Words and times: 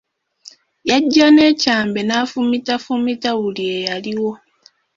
Yajja 0.89 1.25
n'ekyambe 1.31 2.01
n'afumitafumita 2.03 3.29
buli 3.39 3.63
eyaliwo. 3.77 4.31